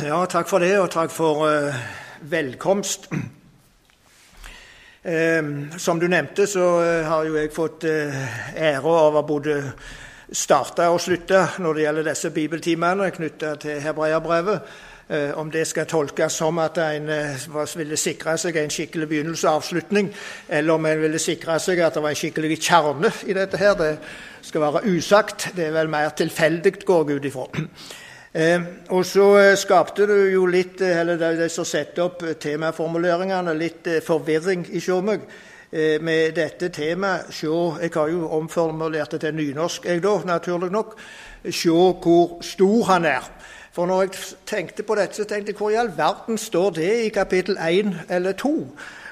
[0.00, 1.74] Ja, takk for det, og takk for uh,
[2.24, 3.10] velkomst.
[5.04, 9.58] Uh, som du nevnte, så uh, har jo jeg fått ære av å både
[10.32, 14.72] starte og slutte når det gjelder disse bibeltimene knytta til hebreerbrevet.
[15.10, 20.12] Om det skal tolkes som at en ville sikre seg en skikkelig begynnelse og avslutning,
[20.46, 23.74] eller om en ville sikre seg at det var en skikkelig kjerne i dette, her,
[23.74, 23.98] det
[24.46, 25.48] skal være usagt.
[25.56, 27.66] Det er vel mer tilfeldig, går jeg ut ifra.
[28.34, 33.56] Eh, og så eh, skapte du jo litt, eh, eller de som setter opp temaformuleringene,
[33.58, 35.24] litt eh, forvirring i meg
[35.72, 37.32] eh, med dette temaet.
[37.34, 37.50] Se,
[37.82, 40.94] jeg har jo omformulert det til nynorsk, jeg da, naturlig nok.
[41.50, 43.26] Se hvor stor han er.
[43.72, 44.10] For når jeg
[44.46, 47.94] tenkte på dette, så tenkte jeg hvor i all verden står det i kapittel 1
[48.10, 48.54] eller 2?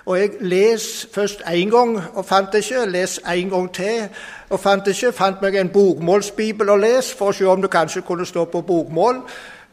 [0.06, 2.86] Og jeg les først én gang og fant det ikke.
[2.90, 4.08] Les en gang til
[4.50, 5.12] og fant ikke.
[5.12, 8.62] Fant meg en bokmålsbibel å lese for å se om det kanskje kunne stå på
[8.66, 9.22] bokmål.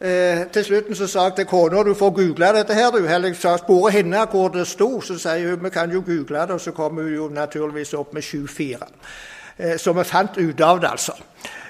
[0.00, 3.06] Eh, til slutten så sa jeg til kona du får google dette her, du.
[3.06, 3.56] Eller jeg sa
[3.90, 5.00] henne hvor det sto.
[5.00, 8.12] Så sier hun vi kan jo google det, og så kom hun jo naturligvis opp
[8.14, 8.90] med 7-4.
[9.58, 11.12] Eh, så vi fant ut av det, altså.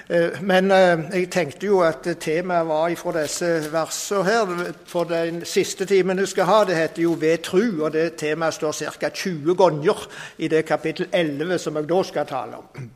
[0.09, 4.75] Eh, men eh, jeg tenkte jo at temaet var fra disse versene her.
[4.87, 8.53] For den siste timen jeg skal ha, det heter jo 'Ved tru', og det temaet
[8.53, 9.09] står ca.
[9.09, 12.89] 20 ganger i det kapittel 11 som jeg da skal tale om.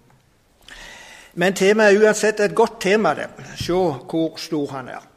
[1.33, 3.29] Men temaet er uansett et godt tema, det.
[3.59, 5.07] Se hvor stor han er.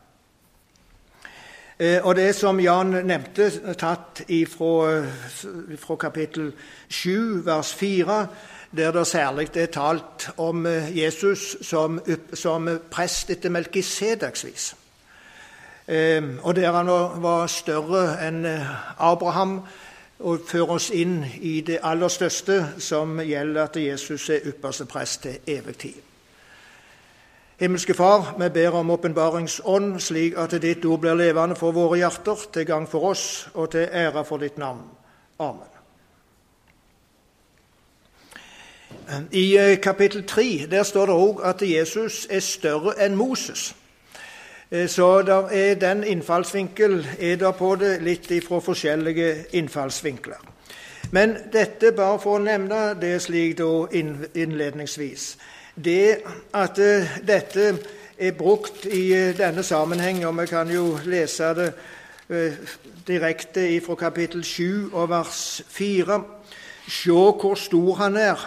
[1.78, 4.22] Eh, og det som Jan nevnte, tatt
[4.54, 6.52] fra kapittel
[6.88, 8.26] 7, vers 4
[8.76, 12.00] der det særlig er talt om eh, Jesus som,
[12.34, 14.74] som prest etter Melkisedeks vis.
[15.88, 16.86] Ehm, og der han
[17.22, 19.60] var større enn eh, Abraham,
[20.18, 25.22] og fører oss inn i det aller største, som gjelder at Jesus er ypperste prest
[25.22, 26.00] til evig tid.
[27.58, 32.48] Himmelske Far, vi ber om åpenbaringsånd, slik at ditt ord blir levende for våre hjerter,
[32.52, 34.82] til gang for oss og til ære for ditt navn.
[35.38, 35.70] Amen.
[39.30, 43.74] I eh, kapittel 3 der står det òg at Jesus er større enn Moses.
[44.74, 45.06] Eh, så
[45.52, 50.40] er den innfallsvinkel er der på det, litt ifra forskjellige innfallsvinkler.
[51.10, 53.68] Men dette bare for å nevne det slik da
[54.34, 55.26] innledningsvis.
[55.74, 56.16] Det
[56.58, 57.68] at eh, dette
[58.18, 61.72] er brukt i denne sammenheng, og vi kan jo lese det
[63.06, 66.18] direkte fra kapittel 7 og vers 4.
[66.88, 68.46] Se hvor stor han er,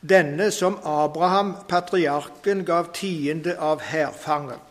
[0.00, 4.69] denne som Abraham, patriarken, gav tiende av hærfanget.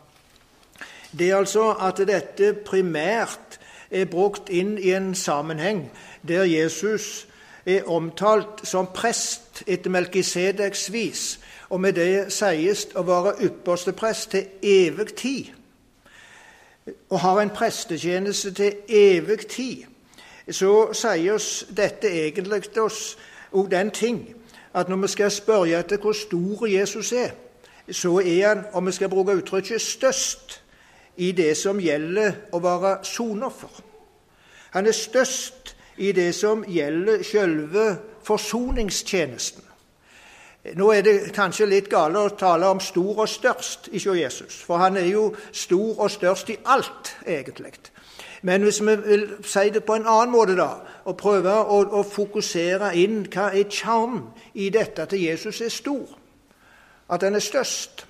[1.18, 3.60] Det er altså at dette primært
[3.92, 5.88] er brukt inn i en sammenheng
[6.28, 7.28] der Jesus
[7.66, 11.40] er omtalt som prest etter Melkisedeks vis,
[11.70, 15.50] og med det sies å være ypperste prest til evig tid.
[17.10, 19.84] Og har en prestetjeneste til evig tid,
[20.50, 23.18] så sier oss dette egentlig oss
[23.54, 24.24] òg den ting
[24.74, 27.32] at når vi skal spørre etter hvor stor Jesus er,
[27.92, 30.62] så er han, om vi skal bruke uttrykket, størst
[31.18, 33.82] i det som gjelder å være sonoffer.
[34.74, 37.88] Han er størst i det som gjelder selve
[38.24, 39.66] forsoningstjenesten.
[40.76, 44.82] Nå er det kanskje litt gale å tale om stor og størst hos Jesus, for
[44.84, 47.74] han er jo stor og størst i alt, egentlig.
[48.42, 50.70] Men hvis vi vil si det på en annen måte, da,
[51.06, 56.16] og prøve å, å fokusere inn hva er kjernen i dette at Jesus er stor,
[57.10, 58.06] at han er størst,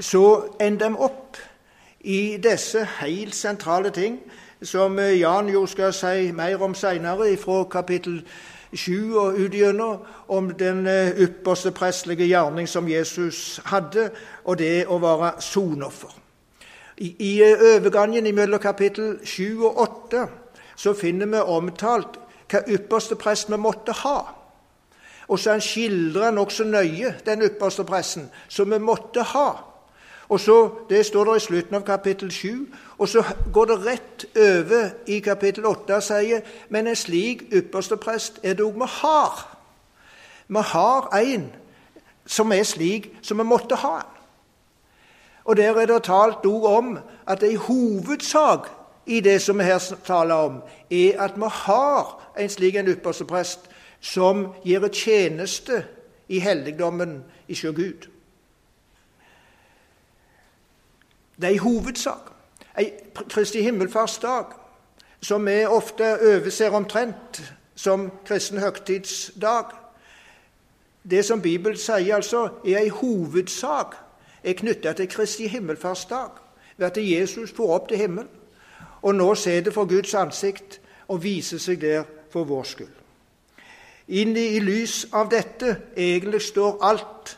[0.00, 0.24] så
[0.60, 1.40] ender de opp
[2.00, 4.20] i disse helt sentrale ting
[4.62, 8.22] som Jan jo skal si mer om seinere, fra kapittel
[8.72, 14.10] 7 og utgjennom, om den eh, ypperste prestelige gjerning som Jesus hadde,
[14.44, 16.12] og det å være sonoffer.
[17.00, 17.32] I, I
[17.76, 20.26] overgangen mellom kapittel 7 og 8
[20.76, 24.18] så finner vi omtalt hva ypperste prest vi måtte ha.
[25.30, 29.48] Og så skildrer han nokså nøye den ypperste presten som vi måtte ha.
[30.30, 32.66] Og så, Det står der i slutten av kapittel 7.
[32.98, 37.96] Og så går det rett over i kapittel 8 og sier men en slik ypperste
[37.96, 39.56] prest er det òg vi har.
[40.48, 41.52] Vi har en
[42.26, 44.06] som er slik som vi måtte ha han.
[45.44, 48.70] Og der er det talt òg om at det i hovedsak
[49.06, 53.24] i det som vi her taler om, er at vi har en slik en ypperste
[53.24, 53.70] prest
[54.00, 55.84] som gjør tjeneste
[56.28, 58.06] i helligdommen hos Gud.
[61.40, 62.30] Det er en hovedsak
[62.78, 62.86] En
[63.28, 64.44] Kristi himmelfartsdag,
[65.22, 69.64] som vi ofte overser omtrent som kristen høgtidsdag.
[71.10, 73.96] Det som Bibelen sier, altså, er en hovedsak
[74.44, 76.30] er knytta til Kristi himmelfartsdag.
[76.80, 78.28] ved at Jesus får opp til himmelen,
[79.02, 82.96] og nå ser det for Guds ansikt og viser seg der for vår skyld.
[84.08, 87.36] Inn i lys av dette egentlig står alt,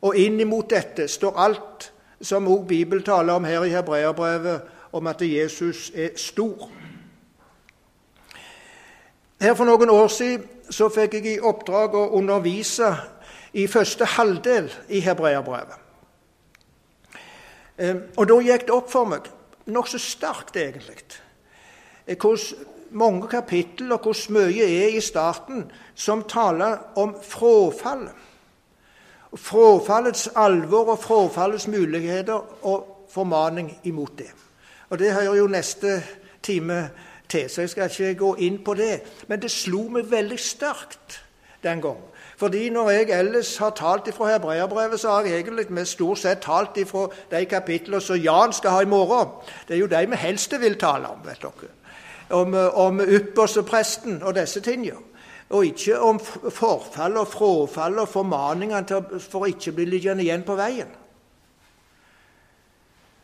[0.00, 1.90] og inn imot dette står alt
[2.20, 4.60] som også Bibelen taler om her i Hebreerbrevet,
[4.92, 6.70] om at Jesus er stor.
[9.40, 12.92] Her For noen år siden så fikk jeg i oppdrag å undervise
[13.52, 15.78] i første halvdel i Hebreerbrevet.
[17.80, 19.30] Ehm, og da gikk det opp for meg,
[19.66, 21.00] nokså sterkt egentlig,
[22.06, 25.64] hvordan mange kapittel og hvor mye er i starten
[25.94, 28.12] som taler om frafallet.
[29.36, 34.30] Frafallets alvor og frafallets muligheter og formaning imot det.
[34.90, 36.02] Og Det hører jo neste
[36.42, 36.90] time
[37.28, 39.02] til, så jeg skal ikke gå inn på det.
[39.28, 41.24] Men det slo meg veldig sterkt
[41.62, 41.98] den gang.
[42.36, 46.40] Fordi når jeg ellers har talt ifra hebreerbrevet, så har jeg egentlig med stort sett
[46.40, 49.28] talt ifra de kapitlene som Jan skal ha i morgen.
[49.68, 51.76] Det er jo de vi helst vil tale om, vet dere
[52.30, 54.96] om, om ypperstepresten og disse tingene.
[55.50, 60.54] Og ikke om forfall og frafall og formaningene for å ikke bli liggende igjen på
[60.58, 60.90] veien.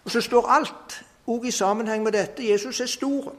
[0.05, 2.47] Og Så står alt òg i sammenheng med dette.
[2.51, 3.33] Jesus er stor.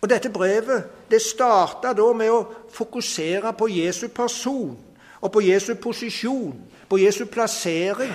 [0.00, 4.78] Og Dette brevet det starta da med å fokusere på Jesu person
[5.20, 6.54] og på Jesu posisjon,
[6.88, 8.12] på Jesu plassering,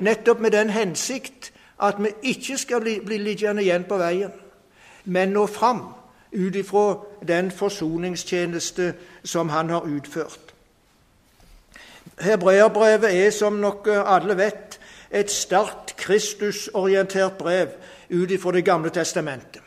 [0.00, 4.32] nettopp med den hensikt at vi ikke skal bli, bli liggende igjen på veien,
[5.04, 5.84] men nå fram
[6.36, 8.94] ut ifra den forsoningstjeneste
[9.24, 10.54] som han har utført.
[12.20, 14.80] Hebreerbrevet er, som dere alle vet,
[15.10, 17.68] et sterkt Kristusorientert brev
[18.10, 19.62] ut ifra Det gamle testamentet.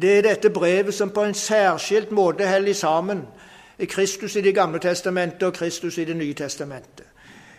[0.00, 3.22] Det er dette brevet som på en særskilt måte holder sammen
[3.88, 7.03] Kristus i Det gamle testamentet og Kristus i Det nye testamentet.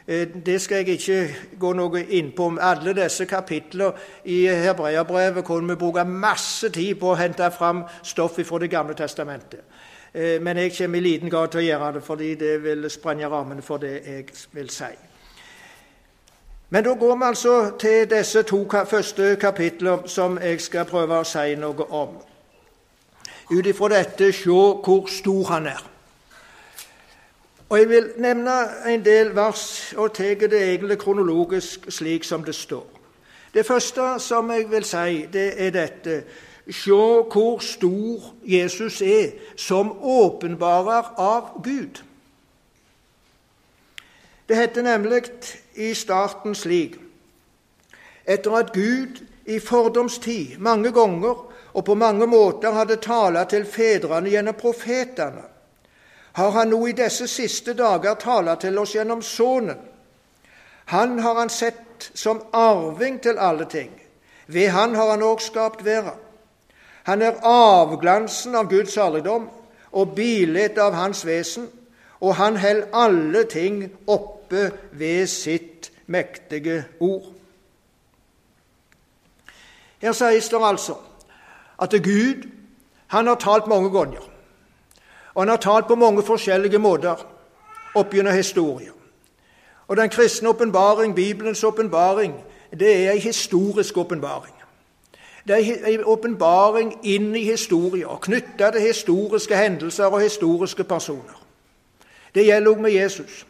[0.07, 2.52] Eh, det skal jeg ikke gå noe inn på.
[2.62, 3.92] Alle disse kapitler
[4.25, 8.94] i Hebreabrevet kunne vi bruke masse tid på å hente fram stoff fra Det gamle
[8.94, 9.60] testamentet.
[10.13, 13.30] Eh, men jeg kommer i liten grad til å gjøre det, fordi det vil sprenge
[13.30, 14.94] rammene for det jeg vil si.
[16.69, 21.24] Men da går vi altså til disse to første kapitler som jeg skal prøve å
[21.24, 22.16] si noe om.
[23.52, 25.94] Ut ifra dette se hvor stor han er.
[27.69, 28.51] Og Jeg vil nevne
[28.88, 32.85] en del vers og tar det egentlig kronologisk slik som det står.
[33.53, 36.23] Det første som jeg vil si, det er dette
[36.65, 42.01] Se hvor stor Jesus er som åpenbarer av Gud.
[44.50, 45.23] Det heter nemlig
[45.75, 46.97] i starten slik
[48.25, 54.29] Etter at Gud i fordomstid mange ganger og på mange måter hadde talt til fedrene
[54.29, 55.44] gjennom profetene,
[56.35, 59.77] har han nå i disse siste dager tala til oss gjennom Sønnen.
[60.91, 63.93] Han har han sett som arving til alle ting.
[64.47, 66.19] Ved han har han òg skapt verden.
[67.07, 69.47] Han er avglansen av Guds herligdom
[69.95, 71.69] og bildet av Hans vesen,
[72.19, 77.31] og han holder alle ting oppe ved sitt mektige ord.
[80.03, 80.99] Her sies det altså
[81.79, 82.49] at Gud
[83.07, 84.34] han har talt mange ganger.
[85.35, 87.25] Og han har talt på mange forskjellige måter
[87.95, 88.91] opp gjennom historien.
[89.87, 92.35] Og den kristne åpenbaring, Bibelens åpenbaring,
[92.80, 94.54] det er en historisk åpenbaring.
[95.47, 101.42] Det er en åpenbaring inn i historien, knytta til historiske hendelser og historiske personer.
[102.35, 103.45] Det gjelder også med Jesus.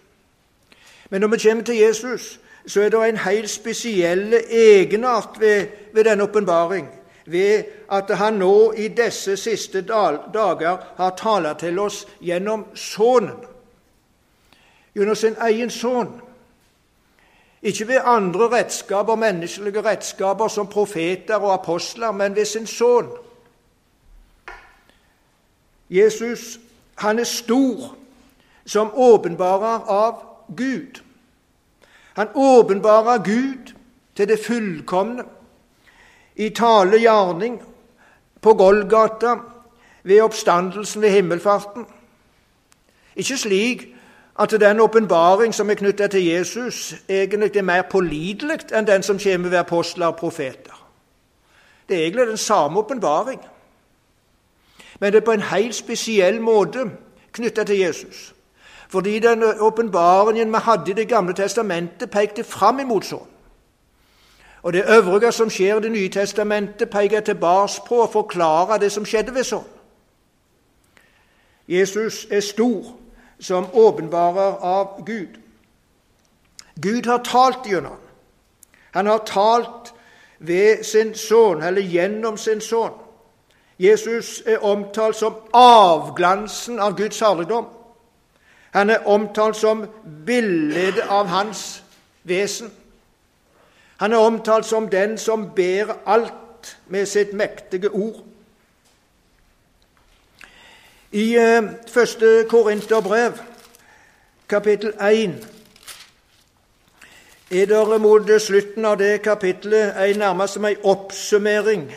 [1.09, 6.03] Men når vi kommer til Jesus, så er det en helt spesiell egenart ved, ved
[6.03, 6.89] denne åpenbaring
[7.25, 13.41] ved at han nå i disse siste dager har talt til oss gjennom Sønnen.
[14.95, 16.21] Gjennom sin egen sønn.
[17.61, 23.09] Ikke ved andre redskaper, menneskelige redskaper som profeter og apostler, men ved sin sønn.
[25.89, 26.59] Jesus
[26.95, 27.95] han er stor
[28.65, 30.21] som åpenbarer av
[30.57, 31.01] Gud.
[32.13, 33.73] Han åpenbarer Gud
[34.15, 35.23] til det fullkomne
[36.35, 37.59] i tale gjerning
[38.41, 39.35] på Golgata
[40.03, 41.85] ved oppstandelsen ved himmelfarten.
[43.15, 43.87] Ikke slik
[44.39, 49.19] at den åpenbaring som er knyttet til Jesus, egentlig er mer pålitelig enn den som
[49.19, 50.75] kommer ved apostler og profeter.
[51.89, 53.39] Det er egentlig den samme åpenbaring,
[54.99, 56.89] men det er på en helt spesiell måte
[57.31, 58.33] knyttet til Jesus.
[58.89, 63.34] Fordi den åpenbaringen vi hadde i Det gamle testamentet, pekte fram imot sånn.
[64.65, 68.91] Og det øvrige som skjer i Det nye testamentet, peker tilbake på å forklare det
[68.91, 69.67] som skjedde ved sånn.
[71.67, 72.87] Jesus er stor
[73.39, 75.37] som åpenbarer av Gud.
[76.81, 78.01] Gud har talt gjennom ham.
[78.91, 79.93] Han har talt
[80.39, 82.97] ved sin sønn, eller gjennom sin sønn.
[83.77, 87.65] Jesus er omtalt som avglansen av Guds herligdom.
[88.73, 89.85] Han er omtalt som
[90.25, 91.83] bildet av hans
[92.23, 92.71] vesen.
[93.97, 98.23] Han er omtalt som den som ber alt med sitt mektige ord.
[101.11, 103.31] I eh, første Korinterbrev,
[104.49, 105.47] kapittel 1,
[107.51, 111.95] er det mot slutten av det kapittelet en nærmest som en oppsummering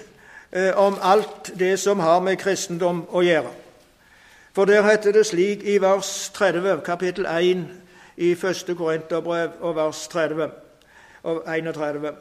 [0.52, 3.50] eh, om alt det som har med kristendom å gjøre.
[4.52, 7.66] For der heter det slik i vers 30, kapittel 1
[8.16, 10.67] i første Korinterbrev og vers 30 og
[11.28, 12.12] 31.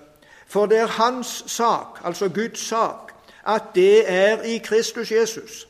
[0.47, 3.11] For det er hans sak, altså Guds sak,
[3.47, 5.67] at det er i Kristus Jesus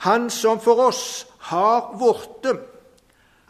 [0.00, 2.58] han som for oss har vorte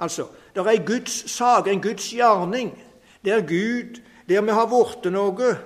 [0.01, 2.83] Altså, det er en Guds sak, en Guds gjerning,
[3.25, 5.59] der Gud, der vi har vorte noe.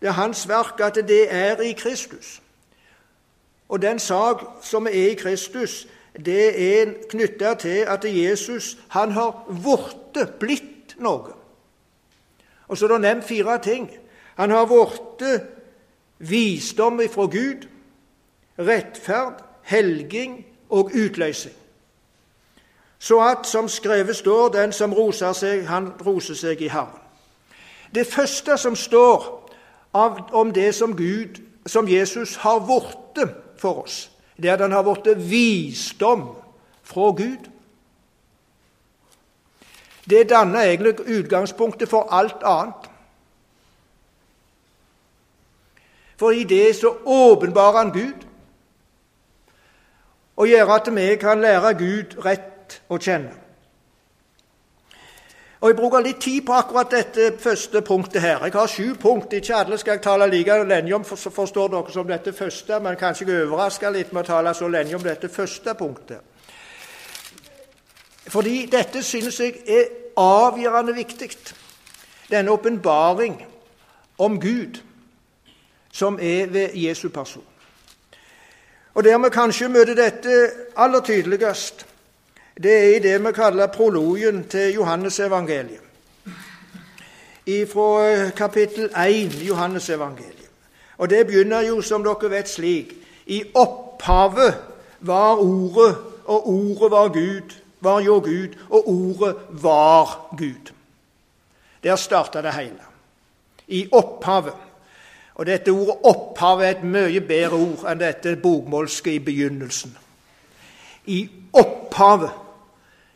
[0.00, 2.42] Det er Hans verk at det er i Kristus.
[3.68, 5.86] Og den sak som er i Kristus,
[6.24, 11.34] det er knytta til at Jesus han har vorte, blitt noe.
[12.68, 13.90] Og så er det nevnt fire ting.
[14.36, 15.42] Han har blitt
[16.18, 17.68] visdom ifra Gud,
[18.58, 21.54] rettferd, helging og utløsing.
[22.98, 27.02] Så at, som skrevet står, den som roser seg, han roser seg i Herren.
[27.94, 29.26] Det første som står
[29.94, 34.72] av, om det som Gud, som Jesus har blitt for oss, det er at han
[34.72, 36.28] har blitt visdom
[36.82, 37.48] fra Gud.
[40.10, 42.90] Det danner egentlig utgangspunktet for alt annet.
[46.16, 48.26] For i det så åpenbarer han Gud
[50.36, 53.32] og gjør at vi kan lære Gud rett å kjenne.
[55.60, 58.44] Og Jeg bruker litt tid på akkurat dette første punktet her.
[58.44, 59.32] Jeg har sju punkt.
[59.32, 63.26] Ikke alle skal jeg tale like lenge om, forstår dere, som dette første, men kanskje
[63.26, 66.20] jeg overrasker litt med å tale så lenge om dette første punktet.
[68.28, 69.84] Fordi dette synes jeg er
[70.16, 71.30] avgjørende viktig.
[72.30, 73.46] Denne åpenbaring
[74.18, 74.80] om Gud
[75.96, 77.44] som er ved Jesu person.
[78.94, 81.86] Og Der vi kanskje møter dette aller tydeligst,
[82.62, 85.80] det er i det vi kaller prologen til Johannesevangeliet.
[87.72, 90.50] Fra eh, kapittel 1 i Johannesevangeliet.
[90.98, 92.94] Og Det begynner jo, som dere vet, slik
[93.26, 94.54] I opphavet
[95.00, 100.72] var Ordet, og Ordet var Gud, var jo Gud, og Ordet var Gud.
[101.82, 102.80] Der starta det hele.
[103.68, 104.54] I opphavet.
[105.34, 109.96] Og dette ordet 'opphav' er et mye bedre ord enn dette bokmålske i begynnelsen.
[111.06, 112.30] I opphavet,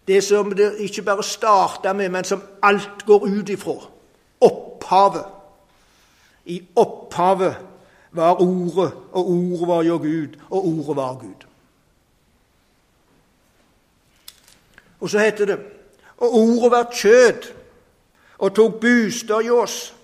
[0.08, 3.88] det som det ikke bare starta med, men som alt går ut ifra.
[4.40, 5.24] Opphavet.
[6.44, 7.56] I opphavet
[8.12, 11.49] var Ordet, og Ordet var jo Gud, og Ordet var Gud.
[15.00, 15.58] Og så heter det
[16.16, 17.52] Og Ordet var kjød
[18.38, 19.94] og tok bostad i oss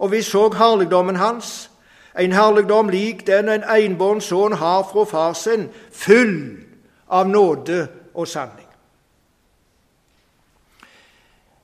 [0.00, 1.70] og vi så herligdommen hans,
[2.18, 6.56] en herligdom lik den en enbåren sønn har fra far sin, full
[7.08, 8.66] av nåde og sanning.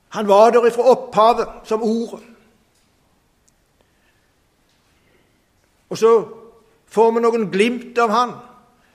[0.08, 2.20] Han var der ifra opphavet som ordet.
[5.88, 6.12] Og så
[6.86, 8.36] får vi noen glimt av han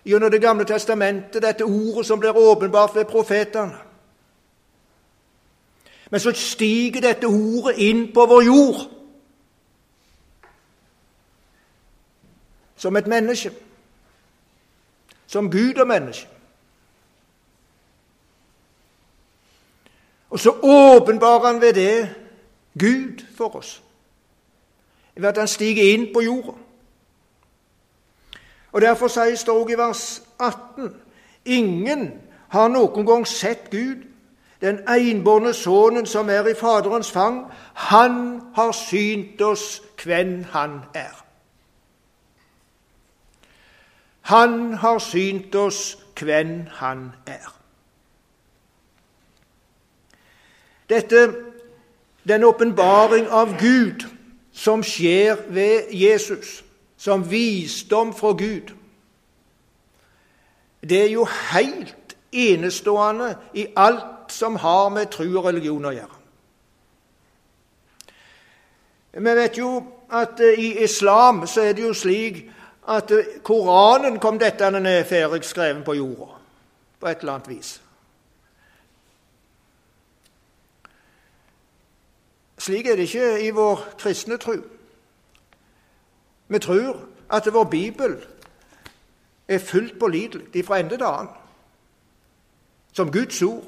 [0.05, 3.77] gjennom Det gamle testamentet, dette ordet som blir åpenbart ved profetene.
[6.11, 9.01] Men så stiger dette ordet inn på vår jord.
[12.81, 13.51] som et menneske.
[15.27, 16.27] Som Gud og menneske.
[20.29, 22.15] Og så åpenbarer han ved det
[22.79, 23.83] Gud for oss,
[25.15, 26.57] ved at han stiger inn på jorda.
[28.71, 30.95] Og Derfor sies det også i vers 18.:
[31.45, 32.11] Ingen
[32.49, 34.03] har noen gang sett Gud,
[34.61, 37.45] den enbårne sønnen som er i Faderens fang.
[37.73, 41.25] Han har synt oss hvem han er.
[44.21, 47.55] Han har synt oss hvem han er.
[50.89, 51.33] Dette,
[52.27, 54.05] den åpenbaring av Gud
[54.51, 56.63] som skjer ved Jesus,
[57.01, 58.73] som visdom fra Gud,
[60.81, 66.17] det er jo helt enestående i alt som har med tro og religion å gjøre.
[69.11, 69.71] Vi vet jo
[70.13, 72.43] at i islam så er det jo slik
[72.87, 73.11] at
[73.43, 76.29] Koranen kom dette ned ferdig skrevet på jorda
[77.01, 77.71] på et eller annet vis.
[82.61, 84.59] Slik er det ikke i vår kristne tro.
[86.51, 88.25] Vi tror at vår bibel
[89.47, 91.29] er fullt pålitelig fra ende til annen,
[92.93, 93.63] som Guds ord.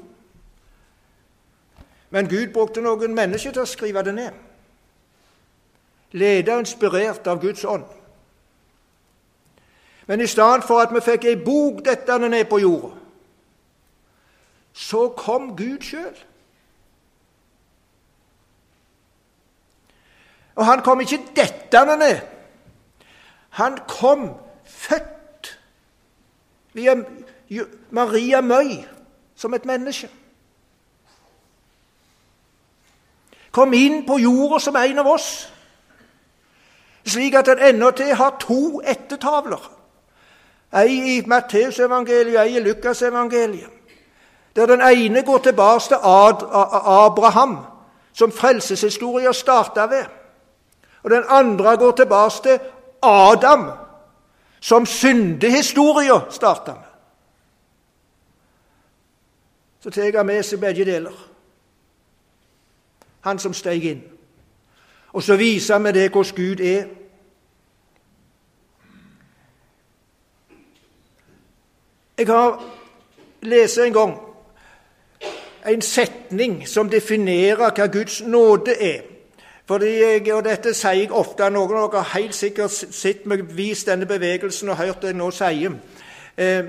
[2.10, 4.36] Men Gud brukte noen mennesker til å skrive det ned.
[6.12, 7.86] Leder inspirert av Guds ånd.
[10.06, 12.92] Men i stedet for at vi fikk ei bok dettende ned på jorda,
[14.72, 16.14] så kom Gud sjøl.
[20.54, 22.33] Og han kom ikke dettende ned.
[23.54, 24.34] Han kom
[24.64, 25.58] født
[26.72, 26.94] via
[27.90, 28.82] Maria Møy
[29.36, 30.08] som et menneske.
[33.54, 35.28] Kom inn på jorda som en av oss,
[37.06, 39.70] slik at han endatil har to ettertavler.
[40.74, 43.70] Ei i Matteusevangeliet og ei i Lukasevangeliet.
[44.56, 47.58] Der den ene går tilbake til Abraham,
[48.12, 50.04] som frelseshistoria starta ved.
[51.02, 52.58] Og den andre går tilbake til
[53.04, 53.70] Adam,
[54.60, 56.90] som syndehistoria starta med.
[59.80, 61.16] Så tar jeg med seg begge deler.
[63.20, 64.02] Han som steg inn.
[65.12, 66.86] Og så viser vi det hvordan Gud er.
[72.18, 72.62] Jeg har
[73.42, 74.14] lest en gang
[75.66, 79.13] en setning som definerer hva Guds nåde er.
[79.66, 81.48] Fordi jeg, og Dette sier jeg ofte.
[81.50, 85.18] Noen av dere har helt sikkert sett meg vise denne bevegelsen og hørt det jeg
[85.20, 85.78] nå sier.
[86.36, 86.64] Eh,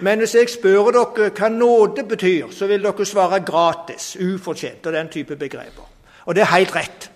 [0.00, 4.96] men hvis jeg spør dere hva nåde betyr, så vil dere svare gratis, ufortjent og
[4.96, 5.84] den type begreper.
[6.24, 7.10] Og det er helt rett.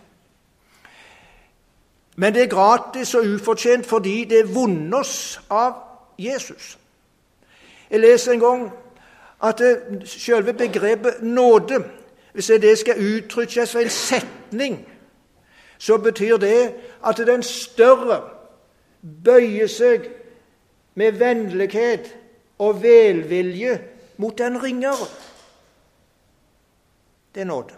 [2.17, 5.73] Men det er gratis og ufortjent fordi det er vunnet oss av
[6.21, 6.77] Jesus.
[7.91, 8.71] Jeg leser en gang
[9.43, 9.61] at
[10.05, 11.81] selve begrepet nåde,
[12.33, 14.77] hvis det skal uttrykkes ved en setning,
[15.83, 16.75] så betyr det
[17.07, 18.21] at den større
[19.25, 20.05] bøyer seg
[20.95, 22.13] med vennlighet
[22.63, 23.81] og velvilje
[24.23, 25.09] mot den ringere.
[27.35, 27.75] Det er nåde.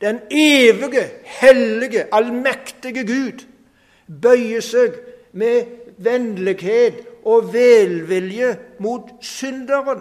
[0.00, 3.44] Den evige, hellige, allmektige Gud
[4.22, 4.96] bøyer seg
[5.32, 5.66] med
[5.98, 10.00] vennlighet og velvilje mot synderen.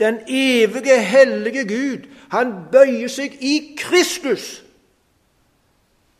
[0.00, 4.64] Den evige, hellige Gud, han bøyer seg i Kristus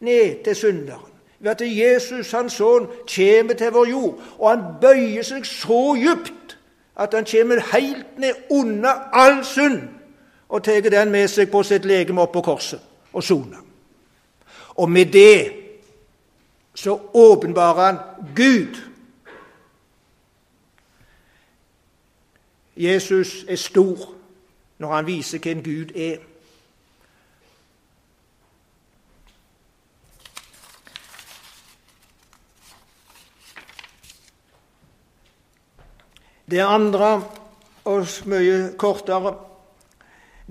[0.01, 1.11] ned til synderen.
[1.41, 6.59] Ved at Jesus, hans sønn, kommer til vår jord, og han bøyer seg så djupt
[6.97, 9.83] at han kommer helt ned under all synd
[10.49, 12.81] og tar den med seg på sitt legeme opp på korset
[13.13, 13.59] og soner.
[14.79, 15.53] Og med det
[16.75, 17.99] så åpenbarer han
[18.37, 18.77] Gud.
[22.77, 24.15] Jesus er stor
[24.79, 26.17] når han viser hvem Gud er.
[36.51, 37.25] Det andre,
[37.85, 39.35] og mye kortere,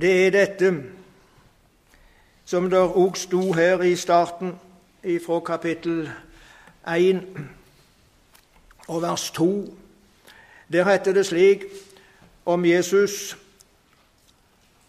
[0.01, 0.73] det er dette
[2.45, 4.55] som det òg sto her i starten
[5.25, 6.09] fra kapittel
[6.87, 7.21] 1
[8.87, 9.49] og vers 2.
[10.71, 11.65] Der heter det slik
[12.45, 13.37] om Jesus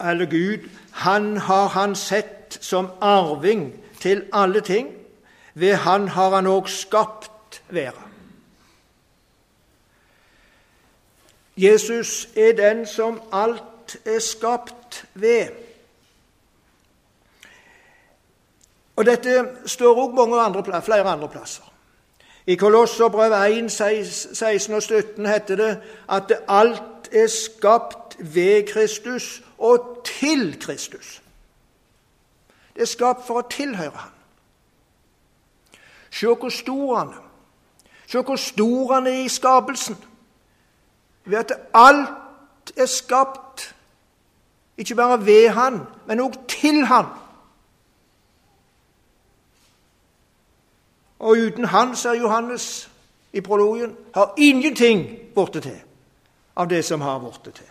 [0.00, 4.88] eller Gud Han har han sett som arving til alle ting.
[5.54, 8.10] Ved han har han òg skapt verden.
[11.56, 15.48] Jesus er den som alt er skapt ved.
[18.96, 21.62] Og Dette står også mange andre, flere andre plasser.
[22.46, 30.00] I Kolosserbrev 1, 16 og 17 heter det at alt er skapt ved Kristus og
[30.04, 31.22] til Kristus.
[32.74, 34.10] Det er skapt for å tilhøre ham.
[36.10, 37.22] Se hvor stor han er.
[38.06, 39.96] Se hvor stor han er i skapelsen
[41.24, 43.74] ved at alt er skapt,
[44.76, 47.04] ikke bare ved Han, men også til Han.
[51.18, 52.90] Og uten Han, sier Johannes
[53.32, 55.80] i prologen, har ingenting blitt til
[56.56, 57.70] av det som har blitt til.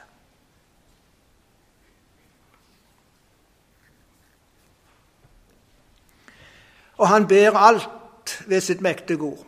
[6.98, 9.46] Og han ber alt ved sitt mektige ord.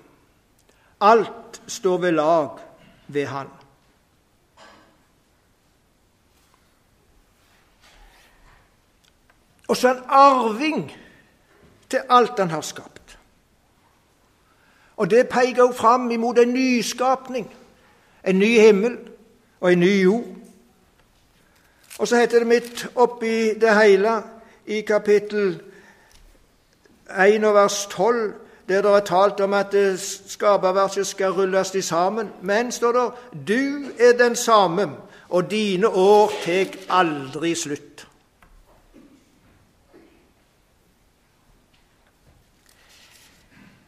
[1.01, 2.59] Alt står ved lag
[3.07, 3.47] ved Han.
[9.67, 10.91] Og så en arving
[11.89, 13.17] til alt han har skapt.
[14.97, 17.55] Og det peker også fram imot en nyskapning.
[18.23, 19.14] En ny himmel
[19.65, 20.23] og en ny jord.
[21.99, 24.21] Og så heter det midt oppi det hele
[24.65, 25.61] i kapittel
[27.27, 28.33] 1 og vers 12,
[28.69, 32.29] der det er talt om at skaperverket skal rulles sammen.
[32.41, 34.89] Men, står det, du er den samme,
[35.29, 38.07] og dine år tek aldri slutt.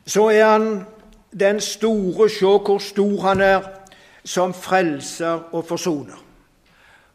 [0.05, 0.85] Så er han
[1.39, 3.76] den store, se hvor stor han er,
[4.27, 6.23] som frelser og forsoner.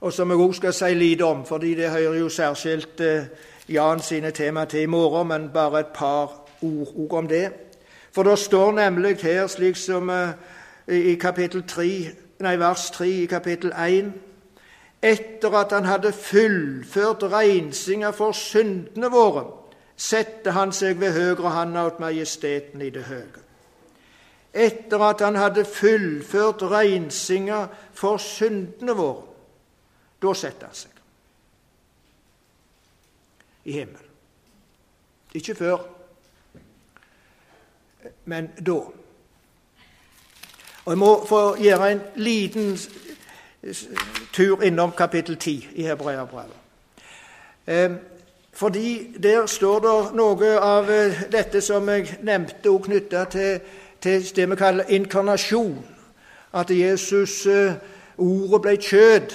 [0.00, 3.26] Og som jeg òg skal si lite om, fordi det hører jo særskilt eh,
[3.68, 7.52] Jan sine tema til i morgen, men bare et par ord om det.
[8.12, 10.28] For det står nemlig her, slik som uh,
[10.88, 11.86] i kapittel 3,
[12.40, 14.12] nei, vers 3 i kapittel 1
[15.02, 19.44] Etter at han hadde fullført rensinga for syndene våre,
[19.96, 23.41] sette han seg ved høyre handa åt majesteten i det høye.
[24.52, 29.22] Etter at han hadde fullført rensinga for syndene våre,
[30.22, 30.90] da setter han seg
[33.64, 34.10] i himmelen.
[35.34, 35.78] Ikke før,
[38.24, 38.80] men da.
[40.84, 42.78] Og Jeg må få gjøre en liten
[44.32, 46.56] tur innom kapittel 10 i Hebreabrevet.
[47.66, 47.98] Ehm,
[48.52, 53.60] fordi der står det noe av eh, dette som jeg nevnte, og knytta til,
[54.02, 55.86] til, det vi kaller inkarnasjon.
[56.54, 57.74] At Jesus, eh,
[58.18, 59.34] ordet, ble kjød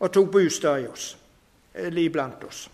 [0.00, 1.16] og tok bostad i oss,
[1.74, 2.70] eller iblant oss.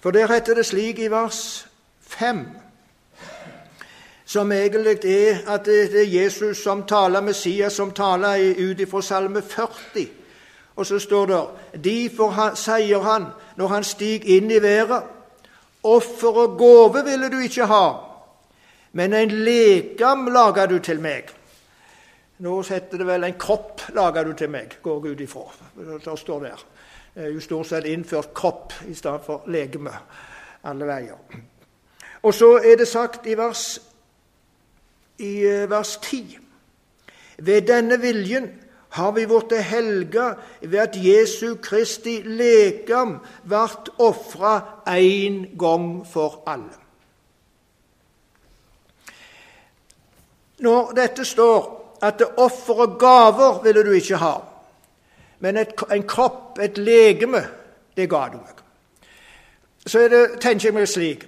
[0.00, 1.68] For der heter det slik i vers
[2.00, 2.48] 5,
[4.24, 9.42] som egentlig er at det er Jesus som taler, Messias som taler ut ifra Salme
[9.42, 10.08] 40.
[10.76, 15.02] Og så står det Derfor sier han når han stiger inn i været
[15.84, 17.88] Offer og gave ville du ikke ha,
[18.94, 21.30] men en lekam lager du til meg.
[22.44, 25.46] Nå heter det vel en kropp lager du til meg, går ut ifra.
[25.76, 26.64] Det står der
[27.14, 29.92] er jo stort sett innført kropp i stedet for legeme
[30.66, 31.18] alle veier.
[32.24, 33.78] Og så er det sagt i vers,
[35.18, 36.38] i eh, vers 10
[37.38, 38.46] Ved denne viljen
[38.94, 43.18] har vi blitt helga ved at Jesu Kristi lekam
[43.50, 46.83] vart ofra én gang for alle.
[50.58, 54.34] Når dette står at det offer og gaver ville du ikke ha,
[55.40, 57.42] men et, en kropp, et legeme,
[57.96, 58.62] det ga du meg.
[59.86, 61.26] Så er det, tenker jeg meg slik,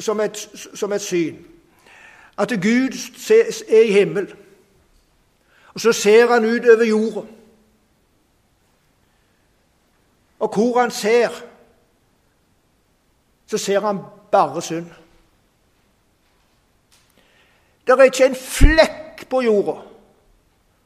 [0.00, 0.38] som et,
[0.74, 1.36] som et syn,
[2.38, 2.94] at Gud
[3.30, 4.34] er i himmel,
[5.74, 7.26] og så ser han ut over jorda.
[10.38, 11.28] Og hvor han ser,
[13.46, 13.98] så ser han
[14.32, 14.86] bare synd.
[17.88, 19.80] Det er ikke en flekk på jorda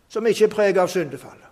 [0.08, 1.48] som ikke er preget av syndefallet.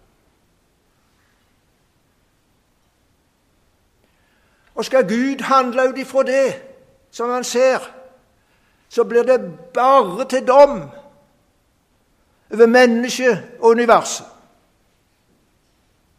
[4.75, 6.63] Og skal Gud handle ut ifra det
[7.11, 7.79] som han ser,
[8.89, 9.41] så blir det
[9.75, 10.81] bare til dom
[12.53, 14.27] over mennesket og universet.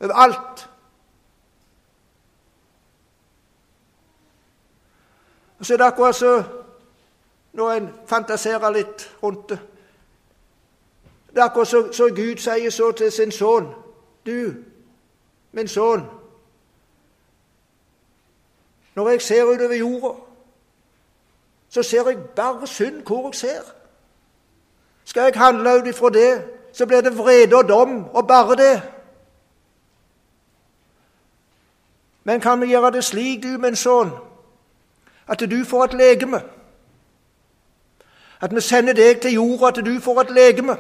[0.01, 0.69] Over alt.
[5.59, 6.43] Og så er det akkurat så
[7.53, 9.59] når en fantaserer litt rundt det
[11.31, 13.69] Det er akkurat så, så Gud sier så til sin sønn
[14.25, 14.53] Du,
[15.51, 16.03] min sønn
[18.95, 20.19] når jeg ser utover jorda,
[21.69, 23.61] så ser jeg bare synd hvor jeg ser.
[25.03, 28.81] Skal jeg handle ut ifra det, så blir det vrede og dom, og bare det.
[32.23, 34.11] Men kan vi gjøre det slik, du, min sønn,
[35.27, 36.41] at du får et legeme?
[38.41, 40.77] At vi sender deg til jorda, at du får et legeme,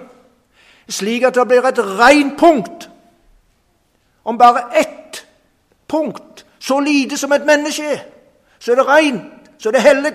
[0.89, 2.89] slik at det blir et regnpunkt
[4.23, 5.27] om bare ett
[5.87, 7.99] punkt så lite som et menneske er,
[8.59, 9.23] Så er det rent,
[9.57, 10.13] så er det hellig.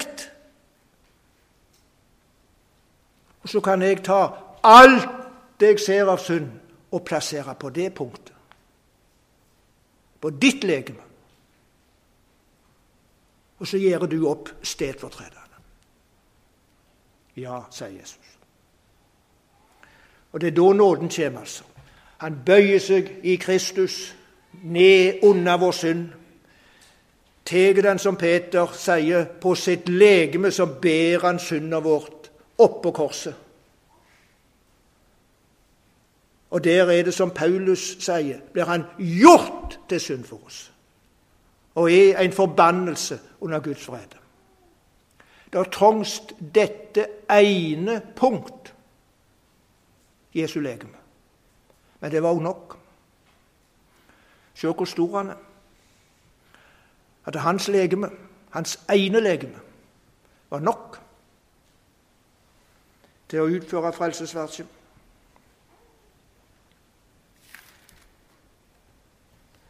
[3.42, 4.28] Og så kan jeg ta
[4.62, 5.08] alt
[5.60, 6.46] det jeg ser av synd,
[6.90, 8.32] og plassere på det punktet.
[10.20, 11.02] På ditt legeme.
[13.58, 15.45] Og så gjør du opp stedfortrederne.
[17.36, 18.36] Ja, sier Jesus.
[20.32, 21.64] Og det er da nåden kommer, altså.
[22.18, 24.14] Han bøyer seg i Kristus
[24.62, 26.06] ned under vår synd
[27.46, 33.34] tar den, som Peter sier, på sitt legeme, så ber han syndet vårt oppå korset.
[36.50, 40.70] Og der er det som Paulus sier, blir han gjort til synd for oss.
[41.74, 44.25] Og er en forbannelse under Guds vrede.
[45.56, 48.74] Det trongst dette ene punkt,
[50.34, 50.98] Jesu legeme.
[52.00, 52.74] Men det var òg nok.
[54.54, 55.38] Se hvor stor han er.
[57.24, 58.10] At hans legeme,
[58.50, 59.60] hans ene legeme,
[60.50, 61.00] var nok
[63.28, 64.66] til å utføre frelsesverket.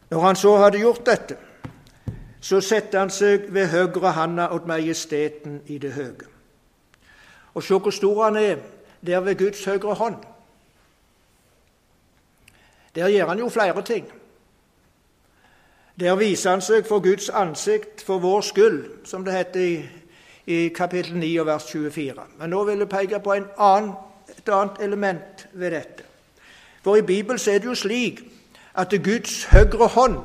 [0.09, 1.39] Når han så hadde gjort dette,
[2.41, 6.27] så setter han seg ved høyre handa åt majesteten i det høye.
[7.53, 8.57] Og se hvor stor han er
[9.05, 10.15] der ved Guds høyre hånd.
[12.95, 14.05] Der gjør han jo flere ting.
[15.99, 19.89] Der viser han seg for Guds ansikt for vår skyld, som det heter i,
[20.45, 22.13] i kapittel 9 og vers 24.
[22.39, 23.93] Men nå vil jeg peke på annen,
[24.29, 26.03] et annet element ved dette.
[26.83, 28.21] For i Bibelen er det jo slik
[28.77, 30.19] at Guds høyre hånd,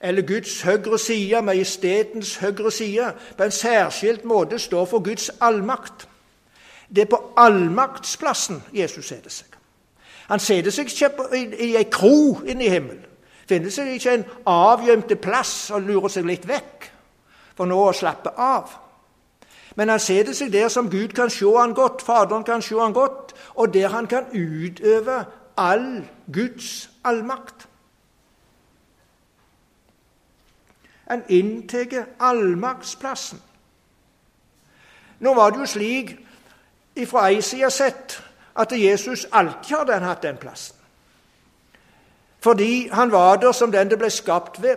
[0.00, 6.08] eller Guds høyre side, majestetens høyre side, på en særskilt måte står for Guds allmakt.
[6.94, 9.46] Det er på allmaktsplassen Jesus setter seg.
[10.28, 13.04] Han setter seg ikke i, i ei kro inne i himmelen.
[13.48, 16.90] Finner seg ikke en avgjemte plass og lurer seg litt vekk
[17.56, 18.74] for nå å slappe av.
[19.78, 22.92] Men han setter seg der som Gud kan se han godt, Faderen kan se han
[22.92, 25.22] godt, og der han kan utøve
[25.56, 27.67] all Guds allmakt.
[31.08, 33.42] Han inntar allmaktsplassen.
[35.18, 36.16] Nå var det jo slik
[37.06, 38.18] fra ei side sett
[38.58, 40.76] at Jesus alltid hadde hatt den plassen.
[42.40, 44.76] Fordi han var der som den det ble skapt ved,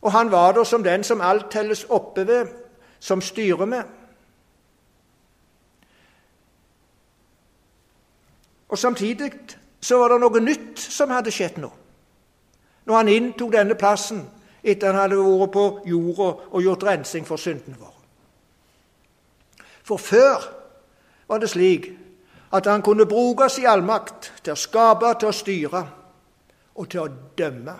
[0.00, 2.46] og han var der som den som alt telles oppe ved,
[3.00, 3.82] som styrer med.
[8.68, 9.32] Og Samtidig
[9.80, 11.68] så var det noe nytt som hadde skjedd nå,
[12.84, 14.22] når han inntok denne plassen
[14.62, 17.98] etter han hadde vært på jorda og gjort rensing for syndene våre.
[19.82, 20.44] For før
[21.28, 21.90] var det slik
[22.52, 25.82] at han kunne bruke sin allmakt til å skape, til å styre
[26.74, 27.74] og til å dømme.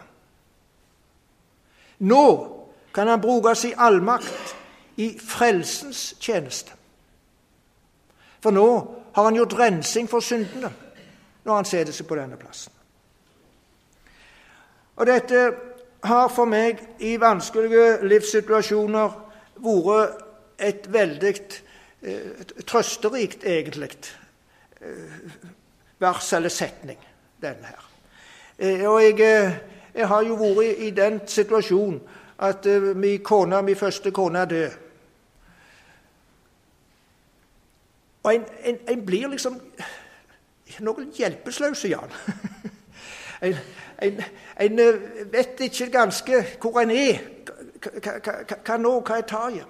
[2.09, 2.25] Nå
[2.93, 4.57] kan han bruke sin allmakt
[4.97, 6.73] i frelsens tjeneste.
[8.43, 8.69] For nå
[9.15, 10.73] har han gjort rensing for syndene
[11.45, 12.73] når han setter seg på denne plassen.
[14.97, 15.45] Og Dette
[16.03, 19.15] har for meg i vanskelige livssituasjoner
[19.63, 20.23] vært
[20.63, 21.35] et veldig
[22.03, 23.91] eh, trøsterikt, egentlig,
[24.81, 25.23] eh,
[26.03, 26.99] vers eller setning,
[27.43, 27.89] denne her.
[28.59, 29.53] Eh, og jeg, eh,
[29.95, 32.01] jeg, har jo vært i den situasjonen
[32.39, 34.79] at eh, min kone, min første kone er død.
[38.23, 39.59] Og en, en, en blir liksom
[40.81, 42.13] noe hjelpeløs, Jan.
[43.47, 43.57] en,
[44.03, 44.23] en,
[44.61, 44.81] en,
[45.33, 47.23] vet ikke ganske hvor en er.
[47.83, 49.01] Hva nå?
[49.01, 49.63] Hva tar i?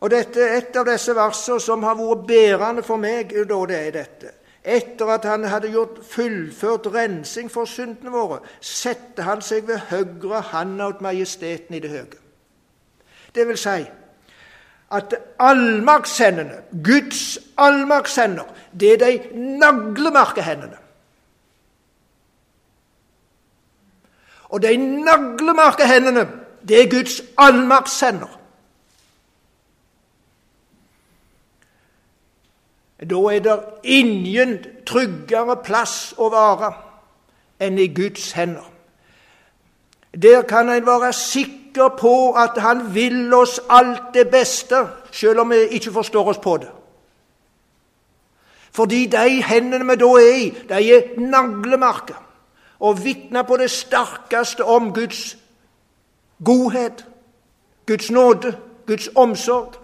[0.00, 3.32] Og dette er et av disse versene som har vært bærende for meg.
[3.48, 4.32] da det er dette.
[4.66, 10.40] Etter at han hadde gjort fullført rensing for syndene våre, satte han seg ved høyre
[10.50, 12.18] handa åt majesteten i det høye.
[13.34, 13.84] Det vil si
[14.90, 18.44] at allmaktshendene, Guds allmaktshender,
[18.80, 20.42] det er de naglemarke
[24.48, 26.28] Og de naglemarka hendene,
[26.68, 28.40] det er Guds allmaktshender.
[33.10, 36.72] Da er det ingen tryggere plass å være
[37.60, 38.64] enn i Guds hender.
[40.16, 45.50] Der kan en være sikker på at Han vil oss alt det beste, selv om
[45.50, 46.70] vi ikke forstår oss på det.
[48.72, 52.25] Fordi de hendene vi da er i, de er naglemarker
[52.80, 55.36] og vitne på det sterkeste om Guds
[56.44, 57.06] godhet,
[57.86, 59.74] Guds nåde, Guds omsorg.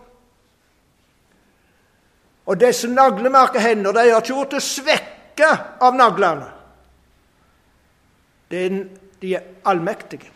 [2.46, 5.50] Og disse naglemerkehender de har ikke blitt svekka
[5.80, 6.50] av naglene.
[9.22, 10.30] de er allmektige.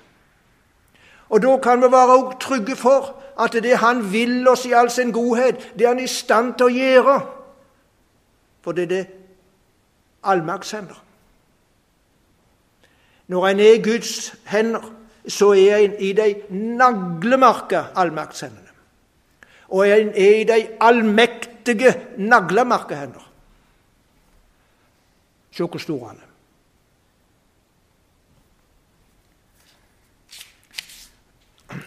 [1.29, 5.12] Og Da kan vi være trygge for at det Han vil oss i all sin
[5.12, 7.21] godhet, det er Han i stand til å gjøre.
[8.62, 9.07] For det er det
[10.23, 11.06] allmaktshender.
[13.27, 14.93] Når en er i Guds hender,
[15.29, 18.62] så er en i de naglemarka allmaktshendene.
[19.69, 23.33] Og en er i de allmektige naglemarka hender.
[25.51, 26.27] Se hvor stor han er.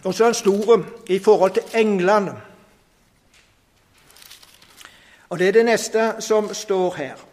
[0.03, 2.41] Og så er han stor i forhold til englene.
[5.29, 7.28] Og det er det neste som står her.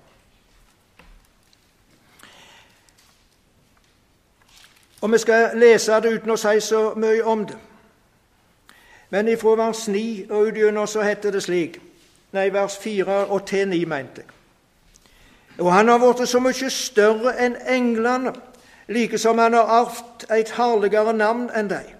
[5.07, 7.57] Og Vi skal lese det uten å si så mye om det.
[9.15, 11.77] Men ifra vers 9 og utgjennom så heter det slik
[12.35, 14.35] Nei, vers 4 og til 9, mente jeg.
[15.63, 18.35] Og han har blitt så mye større enn englene,
[18.89, 21.95] like som han har arvet et herligere navn enn deg.